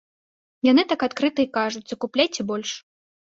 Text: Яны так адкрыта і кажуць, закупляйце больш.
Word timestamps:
Яны 0.71 0.85
так 0.93 1.03
адкрыта 1.07 1.39
і 1.45 1.45
кажуць, 1.57 1.83
закупляйце 1.91 2.41
больш. 2.53 2.71